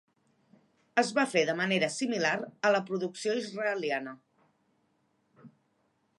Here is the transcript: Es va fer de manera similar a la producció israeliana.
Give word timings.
Es 1.01 1.11
va 1.17 1.25
fer 1.33 1.43
de 1.49 1.55
manera 1.59 1.89
similar 1.97 2.33
a 2.69 2.73
la 2.77 2.81
producció 2.89 3.37
israeliana. 3.43 4.17